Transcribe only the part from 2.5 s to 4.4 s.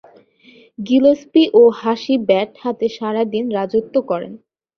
হাতে সারাদিন রাজত্ব করেন।